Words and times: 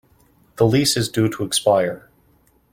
The 0.55 0.65
lease 0.65 0.97
is 0.97 1.09
due 1.09 1.29
to 1.29 1.43
expire. 1.43 2.09